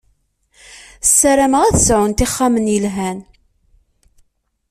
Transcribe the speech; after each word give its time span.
Sarameɣ 1.17 1.61
ad 1.63 1.75
sɛunt 1.85 2.25
ixxamen 2.25 2.71
yelhan. 2.73 3.19